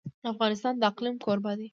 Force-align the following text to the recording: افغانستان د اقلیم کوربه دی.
افغانستان 0.31 0.73
د 0.77 0.81
اقلیم 0.91 1.15
کوربه 1.25 1.53
دی. 1.59 1.67